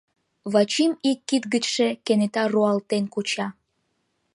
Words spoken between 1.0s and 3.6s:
ик кид гычше кенета руалтен куча.